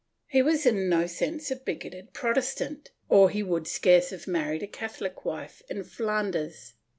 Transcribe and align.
He 0.25 0.41
was 0.41 0.65
in 0.65 0.89
no 0.89 1.05
sense 1.05 1.51
a 1.51 1.55
bigoted 1.55 2.11
Protestant, 2.11 2.89
or 3.07 3.29
he 3.29 3.43
would 3.43 3.67
scarce 3.67 4.09
have 4.09 4.25
married 4.25 4.63
a 4.63 4.67
Catholic 4.67 5.25
wife 5.25 5.61
in 5.69 5.83
Flanders. 5.83 6.73